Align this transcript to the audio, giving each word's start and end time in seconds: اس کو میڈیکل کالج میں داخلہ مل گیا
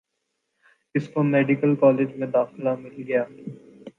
اس 0.95 1.05
کو 1.09 1.23
میڈیکل 1.25 1.75
کالج 1.75 2.09
میں 2.15 2.27
داخلہ 2.29 2.71
مل 2.75 2.95
گیا 3.07 3.23